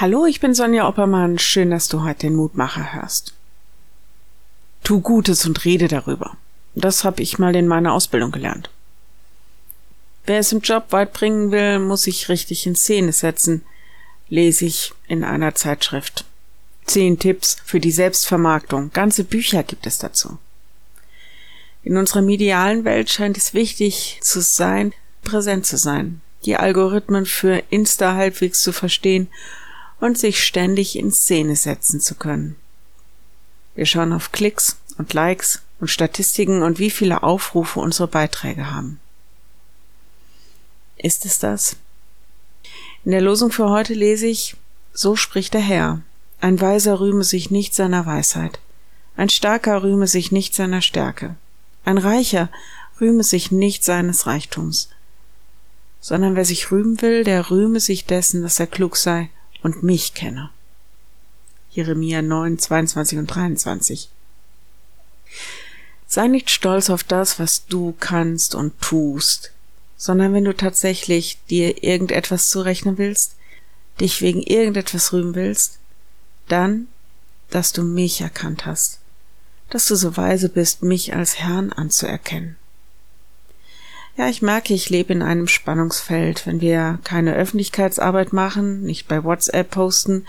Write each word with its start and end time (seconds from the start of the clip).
Hallo, 0.00 0.26
ich 0.26 0.38
bin 0.38 0.54
Sonja 0.54 0.86
Oppermann. 0.86 1.40
Schön, 1.40 1.72
dass 1.72 1.88
du 1.88 2.04
heute 2.04 2.28
den 2.28 2.36
Mutmacher 2.36 2.92
hörst. 2.94 3.34
Tu 4.84 5.00
Gutes 5.00 5.44
und 5.44 5.64
rede 5.64 5.88
darüber. 5.88 6.36
Das 6.76 7.02
habe 7.02 7.20
ich 7.20 7.40
mal 7.40 7.56
in 7.56 7.66
meiner 7.66 7.92
Ausbildung 7.92 8.30
gelernt. 8.30 8.70
Wer 10.24 10.38
es 10.38 10.52
im 10.52 10.60
Job 10.60 10.92
weit 10.92 11.12
bringen 11.14 11.50
will, 11.50 11.80
muss 11.80 12.02
sich 12.02 12.28
richtig 12.28 12.64
in 12.64 12.76
Szene 12.76 13.10
setzen, 13.10 13.64
lese 14.28 14.66
ich 14.66 14.92
in 15.08 15.24
einer 15.24 15.56
Zeitschrift. 15.56 16.24
Zehn 16.86 17.18
Tipps 17.18 17.56
für 17.64 17.80
die 17.80 17.90
Selbstvermarktung. 17.90 18.92
Ganze 18.92 19.24
Bücher 19.24 19.64
gibt 19.64 19.84
es 19.84 19.98
dazu. 19.98 20.38
In 21.82 21.96
unserer 21.96 22.22
medialen 22.22 22.84
Welt 22.84 23.10
scheint 23.10 23.36
es 23.36 23.52
wichtig 23.52 24.20
zu 24.22 24.42
sein, 24.42 24.92
präsent 25.24 25.66
zu 25.66 25.76
sein, 25.76 26.20
die 26.44 26.54
Algorithmen 26.54 27.26
für 27.26 27.64
Insta 27.70 28.14
halbwegs 28.14 28.62
zu 28.62 28.72
verstehen 28.72 29.26
und 30.00 30.18
sich 30.18 30.42
ständig 30.42 30.96
in 30.96 31.10
Szene 31.10 31.56
setzen 31.56 32.00
zu 32.00 32.14
können. 32.14 32.56
Wir 33.74 33.86
schauen 33.86 34.12
auf 34.12 34.32
Klicks 34.32 34.76
und 34.96 35.12
Likes 35.12 35.62
und 35.80 35.88
Statistiken 35.88 36.62
und 36.62 36.78
wie 36.78 36.90
viele 36.90 37.22
Aufrufe 37.22 37.80
unsere 37.80 38.08
Beiträge 38.08 38.70
haben. 38.70 39.00
Ist 40.96 41.24
es 41.24 41.38
das? 41.38 41.76
In 43.04 43.12
der 43.12 43.20
Losung 43.20 43.52
für 43.52 43.70
heute 43.70 43.94
lese 43.94 44.26
ich, 44.26 44.56
so 44.92 45.14
spricht 45.14 45.54
der 45.54 45.60
Herr. 45.60 46.02
Ein 46.40 46.60
Weiser 46.60 47.00
rühme 47.00 47.24
sich 47.24 47.50
nicht 47.50 47.74
seiner 47.74 48.06
Weisheit. 48.06 48.58
Ein 49.16 49.28
Starker 49.28 49.82
rühme 49.82 50.06
sich 50.06 50.32
nicht 50.32 50.54
seiner 50.54 50.82
Stärke. 50.82 51.36
Ein 51.84 51.98
Reicher 51.98 52.50
rühme 53.00 53.22
sich 53.22 53.50
nicht 53.50 53.84
seines 53.84 54.26
Reichtums. 54.26 54.90
Sondern 56.00 56.36
wer 56.36 56.44
sich 56.44 56.70
rühmen 56.70 57.00
will, 57.02 57.24
der 57.24 57.50
rühme 57.50 57.80
sich 57.80 58.04
dessen, 58.04 58.42
dass 58.42 58.60
er 58.60 58.66
klug 58.66 58.96
sei 58.96 59.30
und 59.62 59.82
mich 59.82 60.14
kenne. 60.14 60.50
Jeremia 61.70 62.22
9, 62.22 62.58
22 62.58 63.18
und 63.18 63.26
23. 63.26 64.08
Sei 66.06 66.26
nicht 66.26 66.50
stolz 66.50 66.90
auf 66.90 67.04
das, 67.04 67.38
was 67.38 67.66
du 67.66 67.94
kannst 67.98 68.54
und 68.54 68.80
tust, 68.80 69.52
sondern 69.96 70.32
wenn 70.32 70.44
du 70.44 70.56
tatsächlich 70.56 71.38
dir 71.50 71.82
irgendetwas 71.82 72.48
zurechnen 72.48 72.98
willst, 72.98 73.34
dich 74.00 74.22
wegen 74.22 74.42
irgendetwas 74.42 75.12
rühmen 75.12 75.34
willst, 75.34 75.78
dann, 76.48 76.88
dass 77.50 77.72
du 77.72 77.82
mich 77.82 78.20
erkannt 78.20 78.64
hast, 78.64 79.00
dass 79.70 79.86
du 79.86 79.96
so 79.96 80.16
weise 80.16 80.48
bist, 80.48 80.82
mich 80.82 81.14
als 81.14 81.38
Herrn 81.38 81.72
anzuerkennen. 81.72 82.56
Ja, 84.18 84.28
ich 84.28 84.42
merke, 84.42 84.74
ich 84.74 84.90
lebe 84.90 85.12
in 85.12 85.22
einem 85.22 85.46
Spannungsfeld. 85.46 86.44
Wenn 86.44 86.60
wir 86.60 86.98
keine 87.04 87.34
Öffentlichkeitsarbeit 87.36 88.32
machen, 88.32 88.82
nicht 88.82 89.06
bei 89.06 89.22
WhatsApp 89.22 89.70
posten, 89.70 90.26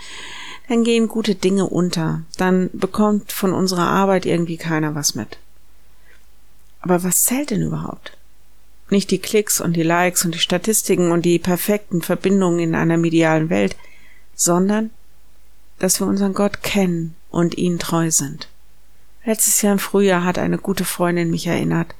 dann 0.68 0.84
gehen 0.84 1.08
gute 1.08 1.34
Dinge 1.34 1.66
unter. 1.66 2.22
Dann 2.36 2.70
bekommt 2.72 3.32
von 3.32 3.52
unserer 3.52 3.88
Arbeit 3.88 4.26
irgendwie 4.26 4.58
keiner 4.58 4.94
was 4.94 5.16
mit. 5.16 5.38
Aber 6.80 7.02
was 7.02 7.24
zählt 7.24 7.50
denn 7.50 7.62
überhaupt? 7.62 8.16
Nicht 8.90 9.10
die 9.10 9.18
Klicks 9.18 9.60
und 9.60 9.72
die 9.72 9.82
Likes 9.82 10.24
und 10.24 10.36
die 10.36 10.38
Statistiken 10.38 11.10
und 11.10 11.22
die 11.22 11.40
perfekten 11.40 12.00
Verbindungen 12.00 12.60
in 12.60 12.74
einer 12.76 12.96
medialen 12.96 13.50
Welt, 13.50 13.74
sondern 14.36 14.90
dass 15.80 16.00
wir 16.00 16.06
unseren 16.06 16.34
Gott 16.34 16.62
kennen 16.62 17.16
und 17.28 17.58
ihn 17.58 17.80
treu 17.80 18.12
sind. 18.12 18.46
Letztes 19.24 19.62
Jahr 19.62 19.72
im 19.72 19.78
Frühjahr 19.80 20.22
hat 20.22 20.38
eine 20.38 20.58
gute 20.58 20.84
Freundin 20.84 21.30
mich 21.30 21.48
erinnert, 21.48 21.94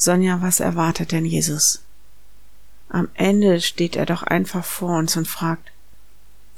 Sonja, 0.00 0.40
was 0.40 0.60
erwartet 0.60 1.12
denn 1.12 1.26
Jesus? 1.26 1.82
Am 2.88 3.10
Ende 3.12 3.60
steht 3.60 3.96
er 3.96 4.06
doch 4.06 4.22
einfach 4.22 4.64
vor 4.64 4.96
uns 4.96 5.14
und 5.18 5.28
fragt, 5.28 5.72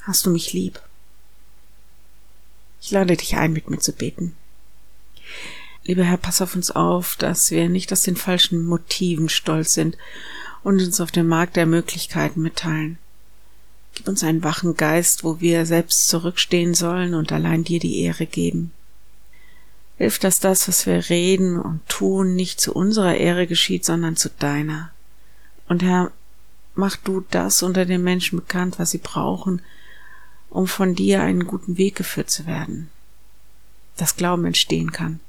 hast 0.03 0.25
du 0.25 0.31
mich 0.31 0.53
lieb? 0.53 0.81
Ich 2.81 2.93
lade 2.93 3.17
dich 3.17 3.35
ein, 3.35 3.53
mit 3.53 3.69
mir 3.69 3.81
zu 3.81 3.95
beten. 3.95 4.37
Lieber 5.83 6.05
Herr, 6.05 6.19
pass 6.19 6.41
auf 6.41 6.55
uns 6.55 6.71
auf, 6.71 7.17
dass 7.17 7.51
wir 7.51 7.69
nicht 7.69 7.93
aus 7.93 8.03
den 8.03 8.15
falschen 8.15 8.65
Motiven 8.65 9.29
stolz 9.29 9.75
sind 9.75 9.99
und 10.63 10.81
uns 10.81 11.01
auf 11.01 11.11
den 11.11 11.27
Markt 11.27 11.57
der 11.57 11.67
Möglichkeiten 11.67 12.43
mitteilen. 12.43 12.97
Gib 13.97 14.07
uns 14.07 14.23
einen 14.23 14.45
wachen 14.45 14.77
Geist, 14.77 15.25
wo 15.25 15.41
wir 15.41 15.67
selbst 15.67 16.07
zurückstehen 16.07 16.75
sollen 16.75 17.15
und 17.15 17.33
allein 17.33 17.65
dir 17.65 17.81
die 17.81 18.03
Ehre 18.03 18.27
geben. 18.27 18.71
Hilf, 20.03 20.19
dass 20.19 20.41
das, 20.41 20.67
was 20.67 20.85
wir 20.85 21.11
reden 21.11 21.61
und 21.61 21.89
tun, 21.89 22.35
nicht 22.35 22.61
zu 22.61 22.75
unserer 22.75 23.15
Ehre 23.15 23.47
geschieht, 23.47 23.85
sondern 23.85 24.17
zu 24.17 24.31
deiner. 24.31 24.91
Und 25.69 25.85
Herr, 25.85 26.11
mach 26.75 26.97
du 26.97 27.25
das 27.31 27.63
unter 27.63 27.87
den 27.87 28.03
Menschen 28.03 28.41
bekannt, 28.41 28.81
was 28.81 28.91
sie 28.91 28.99
brauchen, 28.99 29.63
um 30.51 30.67
von 30.67 30.97
dir 30.97 31.23
einen 31.23 31.47
guten 31.47 31.79
Weg 31.79 31.95
geführt 31.95 32.31
zu 32.31 32.47
werden. 32.47 32.91
Dass 33.97 34.17
Glauben 34.17 34.45
entstehen 34.45 34.91
kann, 34.91 35.21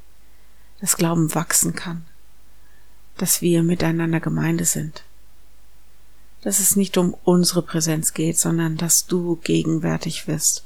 dass 0.82 0.98
Glauben 0.98 1.36
wachsen 1.36 1.76
kann, 1.76 2.06
dass 3.18 3.44
wir 3.44 3.62
miteinander 3.62 4.22
Gemeinde 4.22 4.66
sind. 4.66 5.04
Dass 6.42 6.60
es 6.60 6.76
nicht 6.76 6.98
um 6.98 7.16
unsere 7.24 7.62
Präsenz 7.62 8.16
geht, 8.16 8.40
sondern 8.40 8.76
dass 8.78 9.06
du 9.06 9.36
gegenwärtig 9.44 10.28
wirst. 10.28 10.64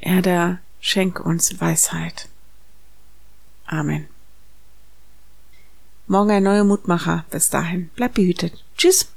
Er, 0.00 0.20
der 0.20 0.58
Schenk 0.84 1.20
uns 1.20 1.60
Weisheit. 1.60 2.28
Amen. 3.66 4.08
Morgen 6.08 6.32
ein 6.32 6.42
neuer 6.42 6.64
Mutmacher. 6.64 7.24
Bis 7.30 7.48
dahin, 7.48 7.90
bleib 7.94 8.14
behütet. 8.14 8.64
Tschüss. 8.76 9.08